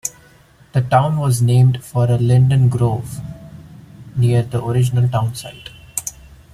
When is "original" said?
4.65-5.07